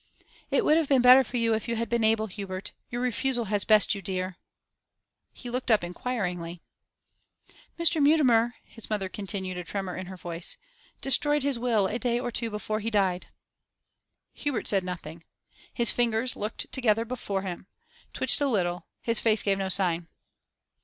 [0.49, 2.71] 'It would have been better for you if you had been able, Hubert.
[2.89, 4.35] Your refusal has best you dear.'
[5.31, 6.59] He looked up inquiringly.
[7.79, 8.01] 'Mr.
[8.01, 10.57] Mutimer,' his mother continued, a tremor in her voice,
[11.01, 13.27] 'destroyed his will a day or two before he died.'
[14.33, 15.23] Hubert said nothing.
[15.71, 17.67] His fingers, looked together before him,
[18.11, 20.07] twitched a little; his face gave no sign.